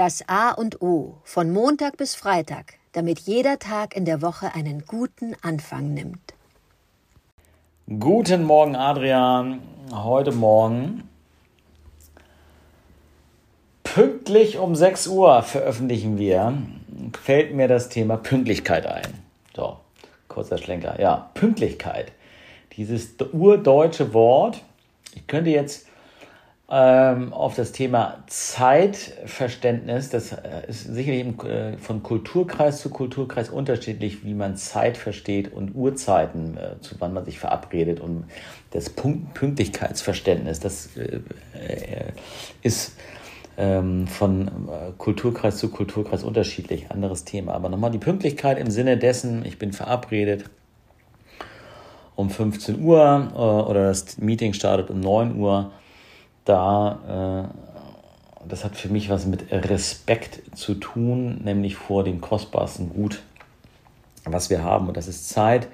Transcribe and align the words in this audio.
Das 0.00 0.26
A 0.28 0.52
und 0.52 0.80
O 0.80 1.18
von 1.24 1.52
Montag 1.52 1.98
bis 1.98 2.14
Freitag, 2.14 2.78
damit 2.92 3.18
jeder 3.18 3.58
Tag 3.58 3.94
in 3.94 4.06
der 4.06 4.22
Woche 4.22 4.54
einen 4.54 4.86
guten 4.86 5.36
Anfang 5.42 5.92
nimmt. 5.92 6.32
Guten 7.86 8.44
Morgen, 8.44 8.76
Adrian. 8.76 9.60
Heute 9.92 10.32
Morgen 10.32 11.06
pünktlich 13.82 14.56
um 14.56 14.74
6 14.74 15.06
Uhr 15.08 15.42
veröffentlichen 15.42 16.16
wir, 16.16 16.56
fällt 17.22 17.52
mir 17.52 17.68
das 17.68 17.90
Thema 17.90 18.16
Pünktlichkeit 18.16 18.86
ein. 18.86 19.22
So, 19.54 19.76
kurzer 20.28 20.56
Schlenker. 20.56 20.98
Ja, 20.98 21.30
Pünktlichkeit. 21.34 22.10
Dieses 22.78 23.16
urdeutsche 23.34 24.14
Wort. 24.14 24.62
Ich 25.14 25.26
könnte 25.26 25.50
jetzt 25.50 25.89
ähm, 26.72 27.32
auf 27.32 27.56
das 27.56 27.72
Thema 27.72 28.22
Zeitverständnis. 28.28 30.10
Das 30.10 30.32
äh, 30.32 30.68
ist 30.68 30.84
sicherlich 30.84 31.26
äh, 31.44 31.76
von 31.78 32.02
Kulturkreis 32.02 32.80
zu 32.80 32.90
Kulturkreis 32.90 33.50
unterschiedlich, 33.50 34.24
wie 34.24 34.34
man 34.34 34.56
Zeit 34.56 34.96
versteht 34.96 35.52
und 35.52 35.74
Uhrzeiten, 35.74 36.56
äh, 36.56 36.80
zu 36.80 36.94
wann 37.00 37.12
man 37.12 37.24
sich 37.24 37.40
verabredet. 37.40 37.98
Und 37.98 38.26
das 38.70 38.88
Punkt 38.88 39.34
Pünktlichkeitsverständnis, 39.34 40.60
das 40.60 40.96
äh, 40.96 41.20
äh, 41.58 42.12
ist 42.62 42.96
ähm, 43.58 44.06
von 44.06 44.46
äh, 44.46 44.92
Kulturkreis 44.96 45.56
zu 45.56 45.70
Kulturkreis 45.70 46.22
unterschiedlich. 46.22 46.92
Anderes 46.92 47.24
Thema. 47.24 47.54
Aber 47.54 47.68
nochmal 47.68 47.90
die 47.90 47.98
Pünktlichkeit 47.98 48.60
im 48.60 48.70
Sinne 48.70 48.96
dessen, 48.96 49.44
ich 49.44 49.58
bin 49.58 49.72
verabredet 49.72 50.44
um 52.14 52.30
15 52.30 52.82
Uhr 52.82 53.32
oder 53.34 53.84
das 53.84 54.18
Meeting 54.18 54.52
startet 54.52 54.90
um 54.90 55.00
9 55.00 55.36
Uhr 55.36 55.70
da, 56.44 57.48
äh, 58.44 58.48
das 58.48 58.64
hat 58.64 58.76
für 58.76 58.88
mich 58.88 59.10
was 59.10 59.26
mit 59.26 59.50
Respekt 59.52 60.56
zu 60.56 60.74
tun, 60.74 61.40
nämlich 61.44 61.76
vor 61.76 62.04
dem 62.04 62.20
kostbarsten 62.20 62.90
Gut, 62.90 63.22
was 64.24 64.50
wir 64.50 64.62
haben. 64.62 64.88
Und 64.88 64.96
das 64.96 65.08
ist 65.08 65.28
Zeit. 65.28 65.68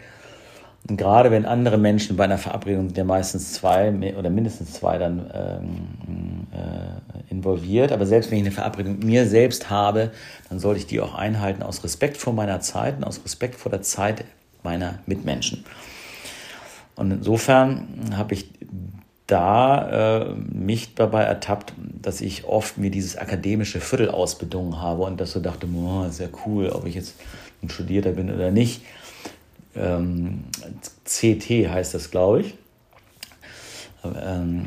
Und 0.89 0.97
gerade 0.99 1.33
wenn 1.33 1.47
andere 1.47 1.79
Menschen 1.79 2.17
bei 2.17 2.25
einer 2.25 2.39
Verabredung 2.39 2.87
sind 2.87 2.99
ja 2.99 3.05
meistens 3.05 3.55
zwei 3.55 3.91
oder 4.17 4.31
mindestens 4.31 4.75
zwei 4.75 4.99
dann 4.99 5.31
ähm, 5.35 6.47
äh, 6.53 7.33
involviert. 7.33 7.91
Aber 7.91 8.07
selbst 8.07 8.31
wenn 8.31 8.39
ich 8.39 8.45
eine 8.45 8.53
Verabredung 8.53 8.93
mit 8.93 9.05
mir 9.05 9.27
selbst 9.27 9.69
habe, 9.69 10.13
dann 10.49 10.61
sollte 10.61 10.79
ich 10.79 10.87
die 10.87 11.01
auch 11.01 11.15
einhalten 11.15 11.65
aus 11.65 11.83
Respekt 11.83 12.17
vor 12.17 12.33
meiner 12.33 12.61
Zeit 12.61 12.99
und 12.99 13.05
aus 13.05 13.21
Respekt 13.25 13.57
vor 13.57 13.71
der 13.71 13.83
Zeit 13.83 14.25
meiner 14.63 15.01
Mitmenschen. 15.07 15.65
Und 16.95 17.11
insofern 17.11 18.15
habe 18.17 18.35
ich 18.35 18.49
da 19.27 20.29
äh, 20.29 20.35
mich 20.35 20.95
dabei 20.95 21.23
ertappt, 21.23 21.73
dass 22.01 22.21
ich 22.21 22.45
oft 22.45 22.79
mir 22.79 22.91
dieses 22.91 23.17
akademische 23.17 23.81
Viertel 23.81 24.11
ausbedungen 24.11 24.81
habe 24.81 25.03
und 25.03 25.21
das 25.21 25.33
so 25.33 25.41
dachte, 25.41 25.67
oh, 25.75 26.09
sehr 26.11 26.29
cool, 26.47 26.69
ob 26.69 26.87
ich 26.87 26.95
jetzt 26.95 27.15
ein 27.63 27.69
Studierter 27.69 28.13
bin 28.13 28.33
oder 28.33 28.51
nicht. 28.51 28.83
Ähm, 29.75 30.45
CT 31.05 31.69
heißt 31.69 31.95
das, 31.95 32.11
glaube 32.11 32.43
ich. 32.43 32.55
Ähm, 34.05 34.67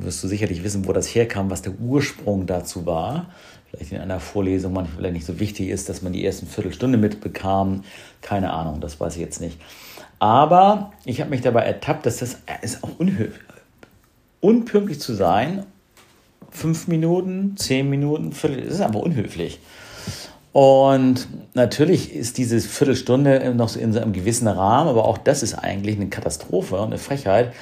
wirst 0.00 0.24
du 0.24 0.28
sicherlich 0.28 0.64
wissen, 0.64 0.86
wo 0.86 0.94
das 0.94 1.14
herkam, 1.14 1.50
was 1.50 1.60
der 1.60 1.74
Ursprung 1.78 2.46
dazu 2.46 2.86
war. 2.86 3.26
Vielleicht 3.70 3.92
in 3.92 4.00
einer 4.00 4.20
Vorlesung 4.20 4.72
manchmal 4.72 5.12
nicht 5.12 5.26
so 5.26 5.38
wichtig 5.38 5.68
ist, 5.68 5.90
dass 5.90 6.00
man 6.00 6.14
die 6.14 6.24
ersten 6.24 6.46
Viertelstunde 6.46 6.96
mitbekam. 6.96 7.84
Keine 8.22 8.52
Ahnung, 8.52 8.80
das 8.80 8.98
weiß 8.98 9.16
ich 9.16 9.20
jetzt 9.20 9.42
nicht. 9.42 9.60
Aber 10.18 10.92
ich 11.04 11.20
habe 11.20 11.28
mich 11.30 11.42
dabei 11.42 11.62
ertappt, 11.62 12.06
dass 12.06 12.18
das 12.18 12.38
ist 12.62 12.82
auch 12.82 12.98
unhöflich 12.98 13.45
unpünktlich 14.40 15.00
zu 15.00 15.14
sein, 15.14 15.64
fünf 16.50 16.88
Minuten, 16.88 17.56
zehn 17.56 17.88
Minuten, 17.88 18.32
Viertel, 18.32 18.62
das 18.62 18.74
ist 18.74 18.80
einfach 18.80 19.00
unhöflich. 19.00 19.60
Und 20.52 21.28
natürlich 21.52 22.14
ist 22.14 22.38
diese 22.38 22.60
Viertelstunde 22.60 23.54
noch 23.54 23.68
so 23.68 23.78
in 23.78 23.92
so 23.92 24.00
einem 24.00 24.14
gewissen 24.14 24.48
Rahmen, 24.48 24.88
aber 24.88 25.04
auch 25.04 25.18
das 25.18 25.42
ist 25.42 25.54
eigentlich 25.54 25.96
eine 25.96 26.08
Katastrophe 26.08 26.76
und 26.76 26.86
eine 26.86 26.98
Frechheit. 26.98 27.52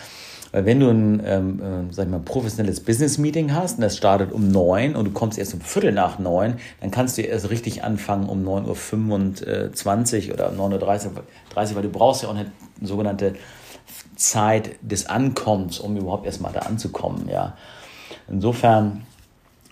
Weil 0.53 0.67
wenn 0.67 0.79
du 0.79 0.89
ein, 0.89 1.21
ähm, 1.27 1.61
äh, 1.61 1.93
sag 1.93 2.05
ich 2.05 2.13
mal, 2.13 2.21
professionelles 2.21 2.79
Business-Meeting 2.79 3.53
hast 3.53 3.79
und 3.79 3.83
das 3.83 3.97
startet 3.97 4.31
um 4.31 4.47
neun 4.53 4.95
und 4.95 5.07
du 5.07 5.11
kommst 5.11 5.37
erst 5.37 5.55
um 5.55 5.61
Viertel 5.61 5.91
nach 5.91 6.21
neun, 6.21 6.59
dann 6.81 6.93
kannst 6.93 7.19
du 7.19 7.23
erst 7.23 7.51
richtig 7.51 7.83
anfangen 7.83 8.29
um 8.29 8.47
9.25 8.47 10.29
Uhr 10.29 10.35
oder 10.35 10.53
9.30 10.53 11.07
Uhr, 11.09 11.75
weil 11.75 11.83
du 11.83 11.89
brauchst 11.89 12.23
ja 12.23 12.29
auch 12.29 12.37
eine 12.37 12.53
sogenannte 12.81 13.35
Zeit 14.17 14.77
des 14.81 15.07
Ankommens, 15.07 15.79
um 15.79 15.97
überhaupt 15.97 16.27
erstmal 16.27 16.53
da 16.53 16.61
anzukommen. 16.61 17.29
Ja. 17.29 17.57
Insofern 18.29 19.07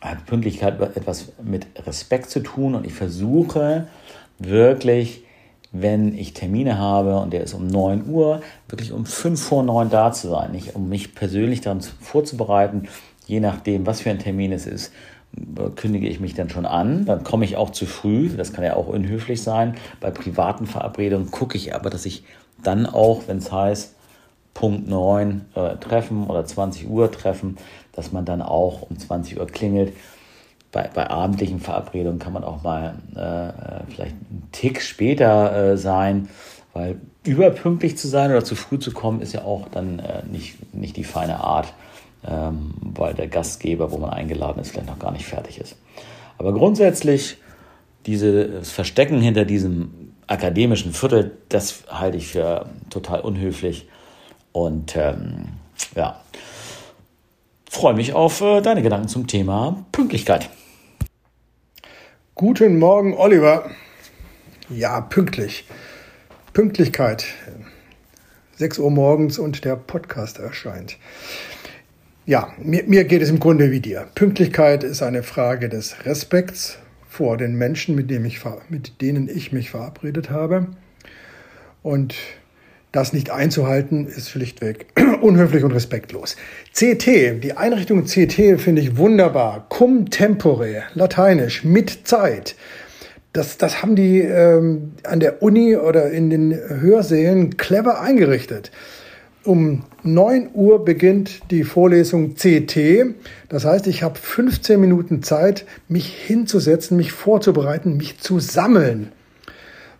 hat 0.00 0.26
Pünktlichkeit 0.26 0.80
etwas 0.96 1.32
mit 1.42 1.66
Respekt 1.86 2.30
zu 2.30 2.40
tun 2.40 2.74
und 2.74 2.84
ich 2.84 2.92
versuche 2.92 3.86
wirklich, 4.38 5.22
wenn 5.70 6.14
ich 6.14 6.34
Termine 6.34 6.78
habe 6.78 7.16
und 7.18 7.32
der 7.32 7.42
ist 7.42 7.54
um 7.54 7.66
9 7.66 8.08
Uhr, 8.08 8.42
wirklich 8.68 8.92
um 8.92 9.06
5 9.06 9.40
vor 9.40 9.62
9 9.62 9.90
da 9.90 10.12
zu 10.12 10.28
sein, 10.28 10.52
nicht 10.52 10.74
um 10.74 10.88
mich 10.88 11.14
persönlich 11.14 11.60
dann 11.60 11.80
vorzubereiten, 11.80 12.88
je 13.26 13.40
nachdem, 13.40 13.86
was 13.86 14.00
für 14.00 14.10
ein 14.10 14.18
Termin 14.18 14.52
es 14.52 14.66
ist, 14.66 14.92
kündige 15.76 16.08
ich 16.08 16.20
mich 16.20 16.34
dann 16.34 16.50
schon 16.50 16.66
an, 16.66 17.06
dann 17.06 17.24
komme 17.24 17.46
ich 17.46 17.56
auch 17.56 17.70
zu 17.70 17.86
früh, 17.86 18.28
das 18.28 18.52
kann 18.52 18.64
ja 18.64 18.76
auch 18.76 18.88
unhöflich 18.88 19.42
sein. 19.42 19.76
Bei 20.00 20.10
privaten 20.10 20.66
Verabredungen 20.66 21.30
gucke 21.30 21.56
ich 21.56 21.74
aber, 21.74 21.88
dass 21.88 22.04
ich 22.04 22.24
dann 22.62 22.84
auch, 22.84 23.22
wenn 23.28 23.38
es 23.38 23.50
heißt, 23.50 23.94
Punkt 24.54 24.88
9 24.88 25.46
äh, 25.54 25.76
treffen 25.76 26.26
oder 26.26 26.44
20 26.44 26.88
Uhr 26.88 27.10
treffen, 27.10 27.56
dass 27.92 28.12
man 28.12 28.24
dann 28.24 28.42
auch 28.42 28.82
um 28.82 28.98
20 28.98 29.38
Uhr 29.38 29.46
klingelt. 29.46 29.94
Bei, 30.70 30.88
bei 30.94 31.10
abendlichen 31.10 31.60
Verabredungen 31.60 32.18
kann 32.18 32.32
man 32.32 32.44
auch 32.44 32.62
mal 32.62 32.94
äh, 33.14 33.92
vielleicht 33.92 34.12
einen 34.12 34.48
Tick 34.52 34.80
später 34.80 35.72
äh, 35.72 35.76
sein, 35.76 36.28
weil 36.72 36.98
überpünktlich 37.24 37.98
zu 37.98 38.08
sein 38.08 38.30
oder 38.30 38.44
zu 38.44 38.54
früh 38.54 38.78
zu 38.78 38.92
kommen 38.92 39.20
ist 39.20 39.34
ja 39.34 39.44
auch 39.44 39.68
dann 39.68 39.98
äh, 39.98 40.22
nicht, 40.30 40.74
nicht 40.74 40.96
die 40.96 41.04
feine 41.04 41.40
Art, 41.40 41.72
ähm, 42.26 42.74
weil 42.80 43.14
der 43.14 43.28
Gastgeber, 43.28 43.92
wo 43.92 43.98
man 43.98 44.10
eingeladen 44.10 44.60
ist, 44.60 44.70
vielleicht 44.70 44.88
noch 44.88 44.98
gar 44.98 45.12
nicht 45.12 45.26
fertig 45.26 45.58
ist. 45.58 45.76
Aber 46.38 46.54
grundsätzlich 46.54 47.36
dieses 48.06 48.70
Verstecken 48.70 49.20
hinter 49.20 49.44
diesem 49.44 50.12
akademischen 50.26 50.92
Viertel, 50.92 51.32
das 51.48 51.84
halte 51.88 52.16
ich 52.16 52.28
für 52.28 52.66
total 52.90 53.20
unhöflich 53.20 53.88
und 54.52 54.96
ähm, 54.96 55.48
ja, 55.94 56.20
freue 57.70 57.94
mich 57.94 58.12
auf 58.12 58.40
äh, 58.40 58.60
deine 58.60 58.82
Gedanken 58.82 59.08
zum 59.08 59.26
Thema 59.26 59.84
Pünktlichkeit. 59.92 60.48
Guten 62.34 62.78
Morgen, 62.78 63.14
Oliver. 63.14 63.70
Ja, 64.68 65.00
pünktlich. 65.00 65.66
Pünktlichkeit. 66.52 67.26
6 68.56 68.78
Uhr 68.78 68.90
morgens 68.90 69.38
und 69.38 69.64
der 69.64 69.76
Podcast 69.76 70.38
erscheint. 70.38 70.98
Ja, 72.26 72.52
mir, 72.58 72.84
mir 72.84 73.04
geht 73.04 73.22
es 73.22 73.30
im 73.30 73.40
Grunde 73.40 73.70
wie 73.70 73.80
dir. 73.80 74.06
Pünktlichkeit 74.14 74.84
ist 74.84 75.02
eine 75.02 75.22
Frage 75.22 75.68
des 75.68 76.04
Respekts 76.04 76.78
vor 77.08 77.36
den 77.36 77.56
Menschen, 77.56 77.94
mit, 77.94 78.10
dem 78.10 78.24
ich, 78.24 78.40
mit 78.68 79.00
denen 79.00 79.28
ich 79.28 79.52
mich 79.52 79.70
verabredet 79.70 80.30
habe. 80.30 80.68
Und 81.82 82.14
das 82.92 83.14
nicht 83.14 83.30
einzuhalten, 83.30 84.06
ist 84.06 84.30
schlichtweg 84.30 84.86
unhöflich 85.22 85.64
und 85.64 85.72
respektlos. 85.72 86.36
CT, 86.74 87.42
die 87.42 87.54
Einrichtung 87.56 88.04
CT 88.04 88.60
finde 88.60 88.82
ich 88.82 88.96
wunderbar. 88.98 89.66
Cum 89.70 90.10
tempore, 90.10 90.84
lateinisch, 90.94 91.64
mit 91.64 92.06
Zeit. 92.06 92.54
Das, 93.32 93.56
das 93.56 93.82
haben 93.82 93.96
die 93.96 94.20
ähm, 94.20 94.92
an 95.04 95.20
der 95.20 95.42
Uni 95.42 95.74
oder 95.76 96.10
in 96.10 96.28
den 96.28 96.52
Hörsälen 96.52 97.56
clever 97.56 97.98
eingerichtet. 98.00 98.70
Um 99.44 99.84
9 100.02 100.50
Uhr 100.52 100.84
beginnt 100.84 101.50
die 101.50 101.64
Vorlesung 101.64 102.34
CT. 102.34 103.06
Das 103.48 103.64
heißt, 103.64 103.86
ich 103.86 104.02
habe 104.02 104.18
15 104.18 104.78
Minuten 104.78 105.22
Zeit, 105.22 105.64
mich 105.88 106.14
hinzusetzen, 106.14 106.96
mich 106.96 107.10
vorzubereiten, 107.12 107.96
mich 107.96 108.18
zu 108.18 108.38
sammeln. 108.38 109.10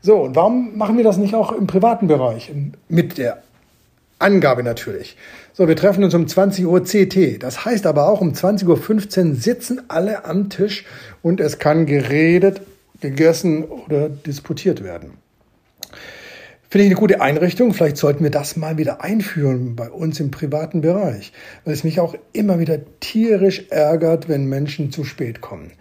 So, 0.04 0.16
und 0.16 0.34
warum 0.34 0.76
machen 0.76 0.96
wir 0.96 1.04
das 1.04 1.16
nicht 1.16 1.34
auch 1.34 1.52
im 1.52 1.68
privaten 1.68 2.08
Bereich? 2.08 2.52
Mit 2.88 3.18
der 3.18 3.42
Angabe 4.18 4.64
natürlich. 4.64 5.16
So, 5.52 5.68
wir 5.68 5.76
treffen 5.76 6.02
uns 6.02 6.12
um 6.14 6.26
20 6.26 6.66
Uhr 6.66 6.82
CT. 6.82 7.40
Das 7.40 7.64
heißt 7.64 7.86
aber 7.86 8.08
auch, 8.08 8.20
um 8.20 8.32
20.15 8.32 9.28
Uhr 9.28 9.34
sitzen 9.36 9.82
alle 9.88 10.24
am 10.24 10.50
Tisch 10.50 10.84
und 11.22 11.40
es 11.40 11.60
kann 11.60 11.86
geredet, 11.86 12.62
gegessen 13.00 13.64
oder 13.64 14.08
disputiert 14.08 14.82
werden. 14.82 15.12
Finde 16.68 16.86
ich 16.86 16.90
eine 16.90 16.98
gute 16.98 17.20
Einrichtung. 17.20 17.74
Vielleicht 17.74 17.98
sollten 17.98 18.24
wir 18.24 18.30
das 18.30 18.56
mal 18.56 18.78
wieder 18.78 19.04
einführen 19.04 19.76
bei 19.76 19.90
uns 19.90 20.18
im 20.18 20.30
privaten 20.30 20.80
Bereich, 20.80 21.32
weil 21.64 21.74
es 21.74 21.84
mich 21.84 22.00
auch 22.00 22.14
immer 22.32 22.58
wieder 22.58 22.78
tierisch 22.98 23.66
ärgert, 23.68 24.28
wenn 24.28 24.46
Menschen 24.46 24.90
zu 24.90 25.04
spät 25.04 25.40
kommen. 25.40 25.72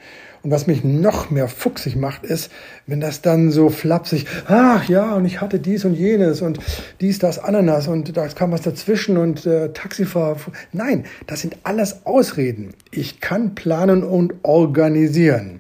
Und 0.44 0.50
was 0.50 0.66
mich 0.66 0.84
noch 0.84 1.30
mehr 1.30 1.48
fuchsig 1.48 1.96
macht, 1.96 2.24
ist, 2.24 2.52
wenn 2.88 3.00
das 3.00 3.22
dann 3.22 3.52
so 3.52 3.70
flapsig, 3.70 4.26
ach 4.48 4.90
ja, 4.90 5.14
und 5.14 5.26
ich 5.26 5.40
hatte 5.40 5.60
dies 5.60 5.86
und 5.86 5.94
jenes 5.94 6.42
und 6.42 6.60
dies, 7.00 7.20
das, 7.20 7.38
Ananas 7.38 7.88
und 7.88 8.18
da 8.18 8.28
kam 8.28 8.52
was 8.52 8.62
dazwischen 8.62 9.18
und 9.18 9.46
äh, 9.46 9.72
Taxifahrer. 9.72 10.38
Nein, 10.74 11.06
das 11.28 11.42
sind 11.42 11.58
alles 11.64 12.06
Ausreden. 12.06 12.74
Ich 12.90 13.20
kann 13.20 13.54
planen 13.54 14.04
und 14.04 14.34
organisieren. 14.44 15.60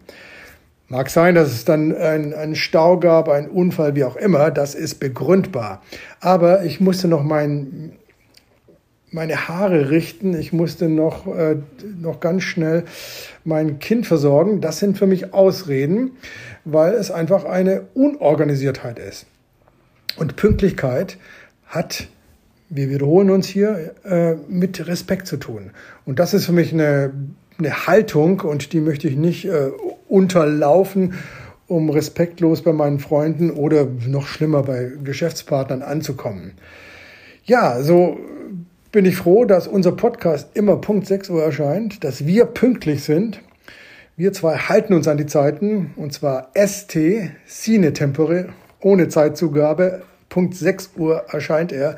Mag 0.92 1.10
sein, 1.10 1.36
dass 1.36 1.54
es 1.54 1.63
dann 1.63 1.95
einen 1.95 2.54
Stau 2.56 3.00
gab, 3.00 3.30
einen 3.30 3.48
Unfall, 3.48 3.95
wie 3.95 4.04
auch 4.04 4.18
immer, 4.18 4.51
das 4.51 4.75
ist 4.75 4.95
begründbar. 4.95 5.81
Aber 6.19 6.66
ich 6.66 6.81
musste 6.81 7.07
noch 7.07 7.24
mein, 7.24 7.94
meine 9.12 9.50
Haare 9.50 9.90
richten, 9.90 10.34
ich 10.34 10.54
musste 10.54 10.88
noch, 10.88 11.28
äh, 11.28 11.58
noch 12.00 12.22
ganz 12.22 12.44
schnell 12.44 12.86
mein 13.44 13.80
Kind 13.80 14.08
versorgen. 14.08 14.62
Das 14.62 14.80
sind 14.80 14.98
für 14.98 15.08
mich 15.08 15.34
Ausreden, 15.34 16.12
weil 16.63 16.94
es 16.94 17.12
einfach 17.12 17.44
eine 17.44 17.88
Unorganisiertheit 17.94 19.00
ist. 19.00 19.25
Und 20.18 20.38
Pünktlichkeit 20.38 21.18
hat, 21.66 22.08
wir 22.69 22.90
wiederholen 22.90 23.30
uns 23.31 23.48
hier, 23.48 23.96
äh, 24.06 24.36
mit 24.48 24.88
Respekt 24.88 25.28
zu 25.28 25.38
tun. 25.38 25.72
Und 26.06 26.19
das 26.19 26.34
ist 26.34 26.46
für 26.46 26.54
mich 26.54 26.74
eine, 26.74 27.12
eine 27.60 27.88
Haltung 27.88 28.40
und 28.42 28.72
die 28.72 28.80
möchte 28.80 29.10
ich 29.10 29.18
nicht 29.18 29.46
äh, 29.46 29.72
unterlaufen, 30.07 31.16
um 31.68 31.90
respektlos 31.90 32.62
bei 32.62 32.74
meinen 32.74 33.00
Freunden 33.00 33.52
oder 33.52 33.88
noch 34.07 34.28
schlimmer 34.28 34.64
bei 34.64 34.92
Geschäftspartnern 35.04 35.81
anzukommen. 35.81 36.54
Ja, 37.46 37.81
so 37.81 38.18
bin 38.92 39.06
ich 39.06 39.16
froh, 39.16 39.46
dass 39.46 39.68
unser 39.68 39.94
Podcast 39.94 40.50
immer 40.54 40.76
Punkt 40.76 41.08
6 41.08 41.30
Uhr 41.30 41.42
erscheint, 41.44 42.04
dass 42.04 42.26
wir 42.26 42.46
pünktlich 42.46 43.04
sind. 43.04 43.42
Wir 44.18 44.34
zwei 44.34 44.58
halten 44.58 44.94
uns 44.94 45.08
an 45.08 45.18
die 45.18 45.26
Zeiten 45.26 45.92
und 45.96 46.12
zwar 46.12 46.52
ST, 46.54 46.98
Sine 47.46 47.94
Tempore, 47.94 48.50
ohne 48.82 49.08
Zeitzugabe. 49.08 50.04
Punkt 50.28 50.56
6 50.56 50.92
Uhr 50.98 51.24
erscheint 51.30 51.72
er 51.72 51.98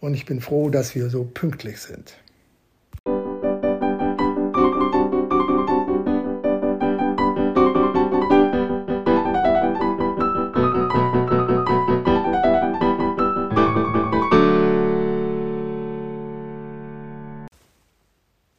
und 0.00 0.14
ich 0.14 0.26
bin 0.26 0.40
froh, 0.40 0.68
dass 0.68 0.96
wir 0.96 1.10
so 1.10 1.24
pünktlich 1.24 1.78
sind. 1.78 2.14